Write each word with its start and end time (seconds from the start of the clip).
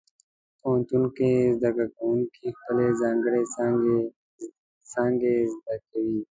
پوهنتون 0.61 1.03
کې 1.17 1.29
زده 1.61 1.85
کوونکي 1.95 2.45
خپلې 2.57 2.87
ځانګړې 3.01 3.41
څانګې 4.91 5.35
زده 5.53 5.75
کوي. 5.87 6.19